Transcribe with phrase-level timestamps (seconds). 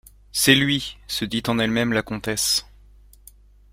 [0.31, 2.65] C’est lui, se dit en elle-même la comtesse.